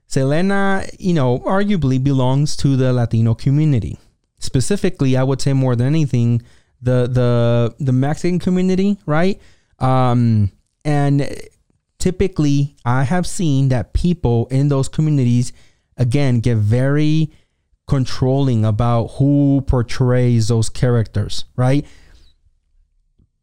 Selena, 0.05 0.85
you 0.99 1.15
know, 1.15 1.39
arguably 1.39 2.01
belongs 2.01 2.55
to 2.57 2.75
the 2.77 2.93
Latino 2.93 3.33
community. 3.33 3.97
Specifically, 4.37 5.17
I 5.17 5.23
would 5.23 5.41
say 5.41 5.53
more 5.53 5.75
than 5.75 5.87
anything, 5.87 6.43
the 6.83 7.07
the 7.07 7.75
the 7.83 7.91
Mexican 7.91 8.37
community, 8.37 8.99
right? 9.07 9.41
Um, 9.79 10.51
and 10.85 11.27
typically, 11.99 12.75
I 12.85 13.03
have 13.03 13.27
seen 13.27 13.69
that 13.69 13.93
people 13.93 14.47
in 14.47 14.69
those 14.69 14.89
communities 14.89 15.53
again 15.97 16.39
get 16.39 16.57
very 16.57 17.31
controlling 17.87 18.65
about 18.65 19.07
who 19.17 19.63
portrays 19.65 20.49
those 20.49 20.69
characters, 20.69 21.45
right? 21.55 21.85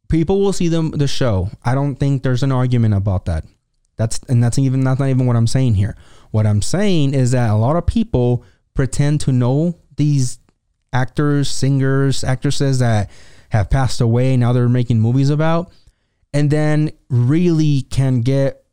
People 0.08 0.40
will 0.40 0.52
see 0.52 0.68
them 0.68 0.90
the 0.90 1.08
show. 1.08 1.50
I 1.64 1.74
don't 1.74 1.96
think 1.96 2.22
there's 2.22 2.42
an 2.42 2.52
argument 2.52 2.94
about 2.94 3.24
that. 3.24 3.44
That's 3.96 4.20
and 4.28 4.42
that's 4.42 4.58
even 4.58 4.84
that's 4.84 5.00
not 5.00 5.08
even 5.08 5.26
what 5.26 5.36
I'm 5.36 5.46
saying 5.46 5.74
here. 5.74 5.96
What 6.30 6.46
I'm 6.46 6.62
saying 6.62 7.14
is 7.14 7.30
that 7.30 7.50
a 7.50 7.56
lot 7.56 7.76
of 7.76 7.86
people 7.86 8.44
pretend 8.74 9.20
to 9.22 9.32
know 9.32 9.78
these 9.96 10.38
actors, 10.92 11.48
singers, 11.48 12.22
actresses 12.22 12.80
that 12.80 13.10
have 13.50 13.70
passed 13.70 14.00
away 14.00 14.36
now 14.36 14.52
they're 14.52 14.68
making 14.68 15.00
movies 15.00 15.30
about 15.30 15.70
and 16.34 16.50
then 16.50 16.90
really 17.08 17.82
can 17.82 18.20
get 18.20 18.64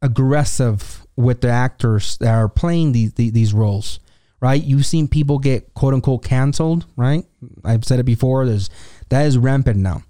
aggressive 0.00 1.06
with 1.16 1.42
the 1.42 1.50
actors 1.50 2.16
that 2.18 2.32
are 2.32 2.48
playing 2.48 2.92
these 2.92 3.12
these 3.12 3.52
roles 3.52 4.00
right? 4.42 4.64
You've 4.64 4.86
seen 4.86 5.06
people 5.06 5.38
get 5.38 5.74
quote 5.74 5.92
unquote 5.92 6.24
canceled 6.24 6.86
right? 6.96 7.26
I've 7.62 7.84
said 7.84 8.00
it 8.00 8.04
before 8.04 8.46
there's 8.46 8.70
that 9.10 9.26
is 9.26 9.36
rampant 9.36 9.76
now 9.76 10.04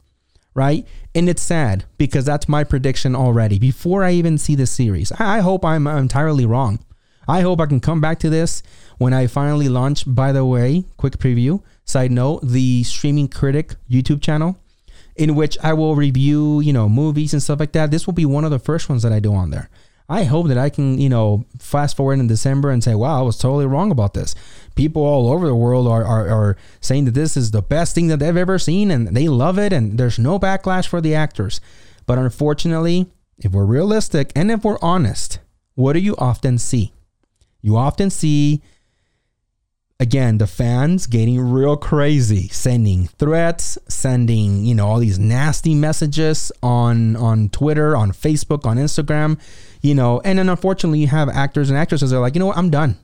right? 0.54 0.86
And 1.14 1.28
it's 1.28 1.42
sad 1.42 1.84
because 1.96 2.24
that's 2.24 2.48
my 2.48 2.62
prediction 2.62 3.16
already. 3.16 3.58
Before 3.58 4.04
i 4.04 4.12
even 4.12 4.38
see 4.38 4.54
the 4.54 4.66
series 4.66 5.10
i 5.12 5.40
hope 5.40 5.64
i'm 5.64 5.88
entirely 5.88 6.46
wrong. 6.46 6.78
I 7.26 7.40
hope 7.40 7.60
i 7.60 7.66
can 7.66 7.80
come 7.80 8.00
back 8.00 8.20
to 8.20 8.30
this 8.30 8.62
when 8.98 9.12
i 9.12 9.26
finally 9.26 9.68
launch 9.68 10.04
by 10.06 10.30
the 10.30 10.44
way 10.44 10.84
quick 10.96 11.18
preview 11.18 11.62
Side 11.90 12.12
note, 12.12 12.42
the 12.44 12.84
Streaming 12.84 13.26
Critic 13.26 13.74
YouTube 13.90 14.22
channel, 14.22 14.56
in 15.20 15.34
which 15.34 15.58
I 15.62 15.74
will 15.74 15.96
review, 15.96 16.60
you 16.60 16.72
know, 16.72 16.88
movies 16.88 17.34
and 17.34 17.42
stuff 17.42 17.60
like 17.60 17.72
that. 17.72 17.90
This 17.90 18.06
will 18.06 18.14
be 18.14 18.24
one 18.24 18.46
of 18.46 18.50
the 18.50 18.58
first 18.58 18.88
ones 18.88 19.02
that 19.02 19.12
I 19.12 19.20
do 19.20 19.34
on 19.34 19.50
there. 19.50 19.68
I 20.08 20.24
hope 20.24 20.48
that 20.48 20.56
I 20.56 20.70
can, 20.70 20.98
you 20.98 21.10
know, 21.10 21.44
fast 21.58 21.94
forward 21.94 22.18
in 22.18 22.26
December 22.26 22.70
and 22.70 22.82
say, 22.82 22.94
wow, 22.94 23.20
I 23.20 23.22
was 23.22 23.36
totally 23.36 23.66
wrong 23.66 23.90
about 23.90 24.14
this. 24.14 24.34
People 24.76 25.02
all 25.04 25.30
over 25.30 25.46
the 25.46 25.54
world 25.54 25.86
are, 25.86 26.02
are, 26.02 26.26
are 26.28 26.56
saying 26.80 27.04
that 27.04 27.14
this 27.14 27.36
is 27.36 27.50
the 27.50 27.60
best 27.60 27.94
thing 27.94 28.06
that 28.06 28.16
they've 28.16 28.34
ever 28.34 28.58
seen 28.58 28.90
and 28.90 29.08
they 29.08 29.28
love 29.28 29.58
it 29.58 29.74
and 29.74 29.98
there's 29.98 30.18
no 30.18 30.38
backlash 30.38 30.88
for 30.88 31.02
the 31.02 31.14
actors. 31.14 31.60
But 32.06 32.16
unfortunately, 32.16 33.06
if 33.36 33.52
we're 33.52 33.66
realistic 33.66 34.32
and 34.34 34.50
if 34.50 34.64
we're 34.64 34.78
honest, 34.80 35.38
what 35.74 35.92
do 35.92 35.98
you 35.98 36.16
often 36.16 36.56
see? 36.56 36.94
You 37.60 37.76
often 37.76 38.08
see 38.08 38.62
again, 40.00 40.38
the 40.38 40.46
fans 40.46 41.06
getting 41.06 41.38
real 41.38 41.76
crazy, 41.76 42.48
sending 42.48 43.06
threats, 43.06 43.78
sending, 43.86 44.64
you 44.64 44.74
know, 44.74 44.86
all 44.86 44.98
these 44.98 45.18
nasty 45.18 45.74
messages 45.74 46.50
on 46.62 47.14
on 47.16 47.50
Twitter, 47.50 47.94
on 47.94 48.10
Facebook, 48.10 48.64
on 48.64 48.78
Instagram, 48.78 49.38
you 49.82 49.94
know, 49.94 50.20
and 50.24 50.38
then 50.38 50.48
unfortunately 50.48 50.98
you 50.98 51.06
have 51.06 51.28
actors 51.28 51.68
and 51.68 51.78
actresses 51.78 52.10
that 52.10 52.16
are 52.16 52.20
like, 52.20 52.34
you 52.34 52.40
know 52.40 52.46
what, 52.46 52.56
I'm 52.56 52.70
done. 52.70 52.96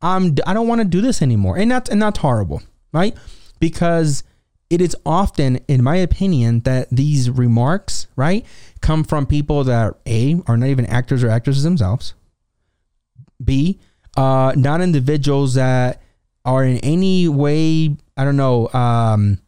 I'm 0.00 0.34
I 0.46 0.54
don't 0.54 0.66
want 0.66 0.80
to 0.80 0.86
do 0.86 1.02
this 1.02 1.22
anymore. 1.22 1.58
And 1.58 1.70
that's 1.70 1.90
and 1.90 2.00
that's 2.00 2.18
horrible, 2.18 2.62
right? 2.92 3.14
Because 3.60 4.24
it 4.68 4.80
is 4.80 4.96
often, 5.06 5.56
in 5.68 5.84
my 5.84 5.96
opinion, 5.96 6.60
that 6.60 6.88
these 6.90 7.30
remarks, 7.30 8.08
right, 8.16 8.44
come 8.80 9.04
from 9.04 9.26
people 9.26 9.64
that 9.64 9.94
A 10.06 10.40
are 10.46 10.56
not 10.56 10.68
even 10.70 10.86
actors 10.86 11.22
or 11.22 11.28
actresses 11.28 11.62
themselves. 11.62 12.14
B, 13.42 13.78
uh, 14.16 14.54
not 14.56 14.80
individuals 14.80 15.54
that 15.54 16.02
are 16.46 16.64
in 16.64 16.78
any 16.78 17.28
way, 17.28 17.94
I 18.16 18.24
don't 18.24 18.36
know, 18.36 18.72
um, 18.72 19.40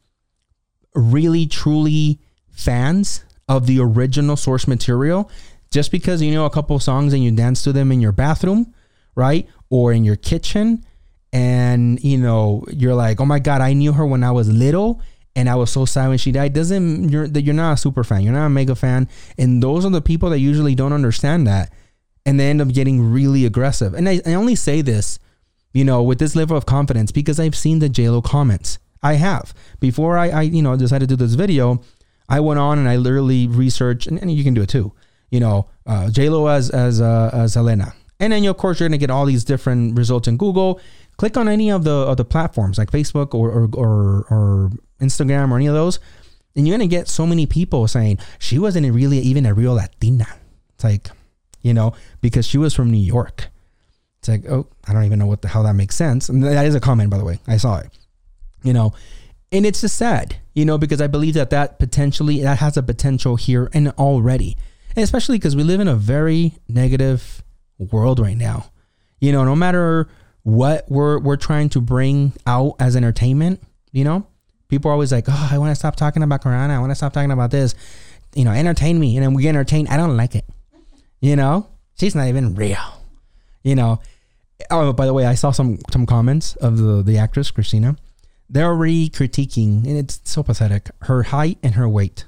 really 0.94 1.46
truly 1.46 2.18
fans 2.50 3.24
of 3.48 3.66
the 3.66 3.80
original 3.80 4.36
source 4.36 4.66
material, 4.66 5.30
just 5.70 5.92
because 5.92 6.20
you 6.20 6.32
know 6.32 6.44
a 6.44 6.50
couple 6.50 6.78
songs 6.80 7.12
and 7.12 7.22
you 7.22 7.30
dance 7.30 7.62
to 7.62 7.72
them 7.72 7.92
in 7.92 8.00
your 8.00 8.12
bathroom, 8.12 8.74
right? 9.14 9.48
Or 9.70 9.92
in 9.92 10.04
your 10.04 10.16
kitchen, 10.16 10.84
and 11.32 12.02
you 12.02 12.18
know, 12.18 12.64
you're 12.72 12.94
like, 12.94 13.20
oh 13.20 13.26
my 13.26 13.38
God, 13.38 13.60
I 13.60 13.72
knew 13.74 13.92
her 13.92 14.04
when 14.04 14.24
I 14.24 14.32
was 14.32 14.48
little 14.48 15.00
and 15.36 15.48
I 15.48 15.54
was 15.54 15.70
so 15.70 15.84
sad 15.84 16.08
when 16.08 16.18
she 16.18 16.32
died 16.32 16.52
doesn't 16.52 17.10
you're 17.10 17.28
that 17.28 17.42
you're 17.42 17.54
not 17.54 17.74
a 17.74 17.76
super 17.76 18.02
fan, 18.02 18.22
you're 18.22 18.32
not 18.32 18.46
a 18.46 18.50
mega 18.50 18.74
fan, 18.74 19.08
and 19.38 19.62
those 19.62 19.84
are 19.84 19.90
the 19.90 20.02
people 20.02 20.30
that 20.30 20.40
usually 20.40 20.74
don't 20.74 20.92
understand 20.92 21.46
that, 21.46 21.72
and 22.26 22.40
they 22.40 22.50
end 22.50 22.60
up 22.60 22.68
getting 22.68 23.12
really 23.12 23.46
aggressive. 23.46 23.94
And 23.94 24.08
I, 24.08 24.20
I 24.26 24.34
only 24.34 24.56
say 24.56 24.82
this 24.82 25.20
you 25.72 25.84
know, 25.84 26.02
with 26.02 26.18
this 26.18 26.34
level 26.34 26.56
of 26.56 26.66
confidence 26.66 27.12
because 27.12 27.38
I've 27.38 27.56
seen 27.56 27.78
the 27.78 27.88
JLo 27.88 28.22
comments. 28.22 28.78
I 29.02 29.14
have. 29.14 29.54
Before 29.80 30.18
I, 30.18 30.28
I 30.28 30.42
you 30.42 30.62
know, 30.62 30.76
decided 30.76 31.08
to 31.08 31.16
do 31.16 31.24
this 31.24 31.34
video, 31.34 31.80
I 32.28 32.40
went 32.40 32.58
on 32.58 32.78
and 32.78 32.88
I 32.88 32.96
literally 32.96 33.46
researched, 33.46 34.06
and, 34.06 34.20
and 34.20 34.30
you 34.30 34.44
can 34.44 34.54
do 34.54 34.62
it 34.62 34.68
too, 34.68 34.92
you 35.30 35.40
know, 35.40 35.68
uh, 35.86 36.08
JLo 36.10 36.50
as, 36.52 36.70
as, 36.70 37.00
uh, 37.00 37.30
as 37.32 37.52
Selena. 37.52 37.94
And 38.20 38.32
then, 38.32 38.44
of 38.46 38.56
course, 38.56 38.80
you're 38.80 38.88
going 38.88 38.98
to 38.98 39.06
get 39.06 39.10
all 39.10 39.26
these 39.26 39.44
different 39.44 39.96
results 39.96 40.26
in 40.26 40.36
Google. 40.36 40.80
Click 41.16 41.36
on 41.36 41.48
any 41.48 41.70
of 41.70 41.84
the, 41.84 41.92
of 41.92 42.16
the 42.16 42.24
platforms 42.24 42.78
like 42.78 42.90
Facebook 42.90 43.34
or, 43.34 43.50
or, 43.50 43.68
or, 43.74 44.26
or 44.30 44.70
Instagram 45.00 45.50
or 45.52 45.56
any 45.56 45.66
of 45.66 45.74
those. 45.74 46.00
And 46.56 46.66
you're 46.66 46.76
going 46.76 46.88
to 46.88 46.96
get 46.96 47.08
so 47.08 47.26
many 47.26 47.46
people 47.46 47.86
saying 47.86 48.18
she 48.38 48.58
wasn't 48.58 48.92
really 48.92 49.18
even 49.18 49.46
a 49.46 49.54
real 49.54 49.74
Latina. 49.74 50.26
It's 50.74 50.84
like, 50.84 51.10
you 51.62 51.72
know, 51.72 51.92
because 52.20 52.46
she 52.46 52.58
was 52.58 52.74
from 52.74 52.90
New 52.90 52.98
York. 52.98 53.48
It's 54.28 54.44
like, 54.44 54.52
oh, 54.52 54.66
I 54.86 54.92
don't 54.92 55.04
even 55.04 55.18
know 55.18 55.26
what 55.26 55.42
the 55.42 55.48
hell 55.48 55.62
that 55.64 55.74
makes 55.74 55.96
sense. 55.96 56.28
And 56.28 56.44
that 56.44 56.66
is 56.66 56.74
a 56.74 56.80
comment, 56.80 57.10
by 57.10 57.18
the 57.18 57.24
way. 57.24 57.38
I 57.46 57.56
saw 57.56 57.78
it. 57.78 57.90
You 58.62 58.72
know, 58.72 58.92
and 59.52 59.64
it's 59.64 59.80
just 59.80 59.96
sad, 59.96 60.36
you 60.54 60.64
know, 60.64 60.78
because 60.78 61.00
I 61.00 61.06
believe 61.06 61.34
that 61.34 61.50
that 61.50 61.78
potentially 61.78 62.42
that 62.42 62.58
has 62.58 62.76
a 62.76 62.82
potential 62.82 63.36
here 63.36 63.70
and 63.72 63.90
already, 63.90 64.56
and 64.96 65.04
especially 65.04 65.38
because 65.38 65.54
we 65.54 65.62
live 65.62 65.80
in 65.80 65.88
a 65.88 65.94
very 65.94 66.54
negative 66.68 67.42
world 67.78 68.18
right 68.18 68.36
now. 68.36 68.70
You 69.20 69.32
know, 69.32 69.44
no 69.44 69.54
matter 69.54 70.08
what 70.42 70.90
we're 70.90 71.20
we're 71.20 71.36
trying 71.36 71.68
to 71.70 71.80
bring 71.80 72.32
out 72.46 72.74
as 72.80 72.96
entertainment, 72.96 73.62
you 73.92 74.02
know, 74.02 74.26
people 74.68 74.90
are 74.90 74.92
always 74.94 75.12
like, 75.12 75.26
oh, 75.28 75.48
I 75.52 75.58
want 75.58 75.70
to 75.70 75.76
stop 75.76 75.94
talking 75.94 76.24
about 76.24 76.42
Corona. 76.42 76.74
I 76.74 76.80
want 76.80 76.90
to 76.90 76.96
stop 76.96 77.12
talking 77.12 77.30
about 77.30 77.52
this. 77.52 77.76
You 78.34 78.44
know, 78.44 78.50
entertain 78.50 78.98
me, 78.98 79.16
and 79.16 79.24
then 79.24 79.34
we 79.34 79.42
get 79.44 79.50
entertained. 79.50 79.88
I 79.88 79.96
don't 79.96 80.16
like 80.16 80.34
it. 80.34 80.44
You 81.20 81.36
know, 81.36 81.68
she's 81.94 82.16
not 82.16 82.26
even 82.26 82.56
real 82.56 82.98
you 83.62 83.74
know. 83.74 84.00
Oh, 84.70 84.92
by 84.92 85.06
the 85.06 85.14
way, 85.14 85.26
I 85.26 85.34
saw 85.34 85.50
some 85.50 85.78
some 85.90 86.06
comments 86.06 86.56
of 86.56 86.78
the 86.78 87.02
the 87.02 87.18
actress 87.18 87.50
Christina. 87.50 87.96
They're 88.50 88.66
already 88.66 89.10
critiquing, 89.10 89.84
and 89.86 89.96
it's 89.96 90.20
so 90.24 90.42
pathetic. 90.42 90.90
Her 91.02 91.24
height 91.24 91.58
and 91.62 91.74
her 91.74 91.88
weight. 91.88 92.24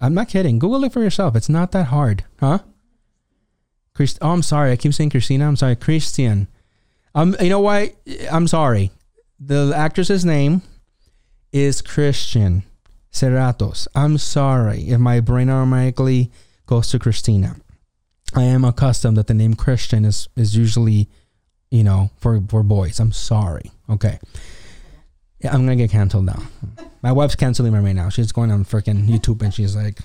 I'm 0.00 0.14
not 0.14 0.28
kidding. 0.28 0.58
Google 0.58 0.84
it 0.84 0.92
for 0.92 1.02
yourself. 1.02 1.36
It's 1.36 1.48
not 1.48 1.72
that 1.72 1.86
hard, 1.86 2.24
huh? 2.40 2.58
Christ. 3.94 4.18
Oh, 4.20 4.30
I'm 4.30 4.42
sorry. 4.42 4.72
I 4.72 4.76
keep 4.76 4.92
saying 4.92 5.10
Christina. 5.10 5.46
I'm 5.46 5.56
sorry, 5.56 5.76
Christian. 5.76 6.48
Um, 7.14 7.36
you 7.40 7.48
know 7.48 7.60
what? 7.60 7.94
I'm 8.30 8.48
sorry. 8.48 8.90
The 9.38 9.72
actress's 9.74 10.24
name 10.24 10.62
is 11.52 11.80
Christian 11.80 12.64
Serratos. 13.12 13.86
I'm 13.94 14.18
sorry 14.18 14.88
if 14.88 14.98
my 14.98 15.20
brain 15.20 15.48
automatically 15.48 16.32
goes 16.66 16.88
to 16.90 16.98
Christina. 16.98 17.56
I 18.36 18.42
am 18.42 18.64
accustomed 18.64 19.16
that 19.16 19.26
the 19.26 19.34
name 19.34 19.54
Christian 19.54 20.04
is 20.04 20.28
is 20.36 20.56
usually, 20.56 21.08
you 21.70 21.84
know, 21.84 22.10
for 22.18 22.40
for 22.48 22.62
boys. 22.62 23.00
I'm 23.00 23.12
sorry. 23.12 23.70
Okay. 23.88 24.18
Yeah, 25.40 25.52
I'm 25.52 25.60
gonna 25.64 25.76
get 25.76 25.90
canceled 25.90 26.26
now. 26.26 26.42
My 27.02 27.12
wife's 27.12 27.34
canceling 27.34 27.72
me 27.72 27.78
right 27.78 27.94
now. 27.94 28.08
She's 28.08 28.32
going 28.32 28.50
on 28.50 28.64
freaking 28.64 29.06
YouTube 29.06 29.42
and 29.42 29.52
she's 29.52 29.76
like, 29.76 30.00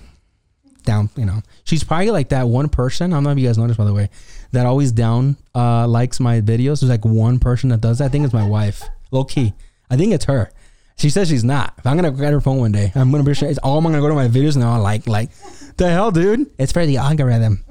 down. 0.84 1.10
You 1.16 1.26
know, 1.26 1.42
she's 1.64 1.84
probably 1.84 2.12
like 2.12 2.30
that 2.30 2.48
one 2.48 2.70
person. 2.70 3.14
I 3.14 3.18
don't 3.18 3.24
know 3.24 3.32
if 3.32 3.40
you 3.40 3.48
guys 3.48 3.58
noticed 3.58 3.78
by 3.78 3.86
the 3.86 3.94
way, 3.94 4.10
that 4.52 4.66
always 4.66 4.92
down 4.92 5.38
uh, 5.56 5.88
likes 5.88 6.20
my 6.20 6.42
videos. 6.42 6.82
There's 6.82 6.90
like 6.90 7.06
one 7.06 7.40
person 7.40 7.70
that 7.70 7.82
does 7.82 8.00
that. 8.00 8.06
I 8.06 8.10
think 8.10 8.26
it's 8.26 8.34
my 8.34 8.48
wife. 8.48 8.84
Low 9.12 9.24
key, 9.24 9.54
I 9.90 9.98
think 9.98 10.14
it's 10.14 10.26
her. 10.26 10.52
She 10.98 11.10
says 11.10 11.30
she's 11.30 11.46
not. 11.46 11.74
If 11.78 11.88
I'm 11.88 11.96
gonna 11.96 12.12
get 12.12 12.34
her 12.34 12.42
phone 12.42 12.58
one 12.58 12.74
day, 12.74 12.92
I'm 12.94 13.12
gonna 13.12 13.24
be 13.24 13.34
sure. 13.34 13.50
It's 13.50 13.60
all 13.60 13.78
I'm 13.78 13.84
gonna 13.84 14.02
go 14.02 14.10
to 14.10 14.16
my 14.16 14.28
videos 14.28 14.62
I'll 14.62 14.82
like 14.82 15.08
like 15.08 15.30
the 15.78 15.90
hell, 15.90 16.12
dude. 16.12 16.52
It's 16.58 16.74
for 16.74 16.86
the 16.86 16.98
algorithm. 16.98 17.64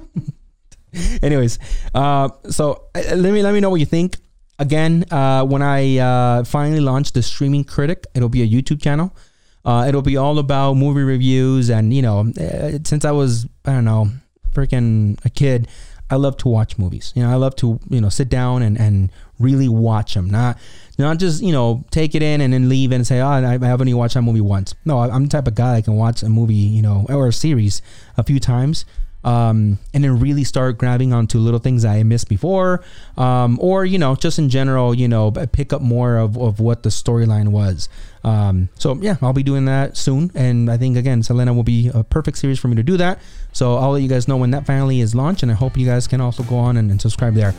Anyways, 1.21 1.59
uh, 1.93 2.29
so 2.49 2.85
uh, 2.95 3.15
let 3.15 3.33
me 3.33 3.41
let 3.41 3.53
me 3.53 3.59
know 3.59 3.69
what 3.69 3.79
you 3.79 3.85
think. 3.85 4.17
Again, 4.57 5.05
uh, 5.09 5.45
when 5.45 5.61
I 5.61 5.97
uh, 5.97 6.43
finally 6.43 6.81
launch 6.81 7.13
the 7.13 7.21
Streaming 7.21 7.63
Critic, 7.63 8.05
it'll 8.13 8.29
be 8.29 8.41
a 8.41 8.47
YouTube 8.47 8.81
channel. 8.81 9.15
Uh, 9.63 9.85
it'll 9.87 10.01
be 10.01 10.17
all 10.17 10.39
about 10.39 10.73
movie 10.73 11.03
reviews, 11.03 11.69
and 11.69 11.93
you 11.93 12.01
know, 12.01 12.31
uh, 12.39 12.79
since 12.83 13.05
I 13.05 13.11
was 13.11 13.45
I 13.65 13.73
don't 13.73 13.85
know, 13.85 14.09
freaking 14.51 15.23
a 15.25 15.29
kid, 15.29 15.67
I 16.09 16.15
love 16.15 16.37
to 16.37 16.49
watch 16.49 16.77
movies. 16.77 17.13
You 17.15 17.23
know, 17.23 17.31
I 17.31 17.35
love 17.35 17.55
to 17.57 17.79
you 17.89 18.01
know 18.01 18.09
sit 18.09 18.29
down 18.29 18.63
and 18.63 18.77
and 18.77 19.11
really 19.39 19.69
watch 19.69 20.15
them, 20.15 20.29
not 20.29 20.57
not 20.97 21.19
just 21.19 21.43
you 21.43 21.51
know 21.51 21.85
take 21.91 22.15
it 22.15 22.23
in 22.23 22.41
and 22.41 22.51
then 22.51 22.67
leave 22.67 22.91
and 22.91 23.05
say, 23.05 23.21
oh, 23.21 23.27
I, 23.27 23.53
I 23.53 23.65
haven't 23.67 23.87
even 23.87 23.97
watched 23.97 24.15
that 24.15 24.23
movie 24.23 24.41
once. 24.41 24.73
No, 24.85 24.99
I'm 24.99 25.23
the 25.23 25.29
type 25.29 25.47
of 25.47 25.55
guy 25.55 25.75
that 25.75 25.83
can 25.83 25.95
watch 25.95 26.23
a 26.23 26.29
movie, 26.29 26.55
you 26.55 26.81
know, 26.81 27.05
or 27.09 27.27
a 27.27 27.33
series 27.33 27.81
a 28.17 28.23
few 28.23 28.39
times 28.39 28.85
um, 29.23 29.77
and 29.93 30.03
then 30.03 30.19
really 30.19 30.43
start 30.43 30.77
grabbing 30.77 31.13
onto 31.13 31.39
little 31.39 31.59
things 31.59 31.83
I 31.83 32.03
missed 32.03 32.29
before, 32.29 32.83
um, 33.17 33.57
or 33.61 33.85
you 33.85 33.97
know, 33.97 34.15
just 34.15 34.39
in 34.39 34.49
general, 34.49 34.95
you 34.95 35.07
know, 35.07 35.31
pick 35.31 35.73
up 35.73 35.81
more 35.81 36.17
of, 36.17 36.37
of 36.37 36.59
what 36.59 36.83
the 36.83 36.89
storyline 36.89 37.49
was. 37.49 37.89
Um, 38.23 38.69
so 38.75 38.95
yeah, 38.95 39.17
I'll 39.21 39.33
be 39.33 39.43
doing 39.43 39.65
that 39.65 39.97
soon, 39.97 40.31
and 40.35 40.69
I 40.69 40.77
think 40.77 40.97
again, 40.97 41.23
Selena 41.23 41.53
will 41.53 41.63
be 41.63 41.89
a 41.93 42.03
perfect 42.03 42.37
series 42.37 42.59
for 42.59 42.67
me 42.67 42.75
to 42.75 42.83
do 42.83 42.97
that. 42.97 43.19
So 43.51 43.77
I'll 43.77 43.91
let 43.91 44.01
you 44.01 44.09
guys 44.09 44.27
know 44.27 44.37
when 44.37 44.51
that 44.51 44.65
finally 44.65 45.01
is 45.01 45.15
launched, 45.15 45.43
and 45.43 45.51
I 45.51 45.55
hope 45.55 45.77
you 45.77 45.85
guys 45.85 46.07
can 46.07 46.21
also 46.21 46.43
go 46.43 46.57
on 46.57 46.77
and, 46.77 46.91
and 46.91 47.01
subscribe 47.01 47.33
there. 47.33 47.53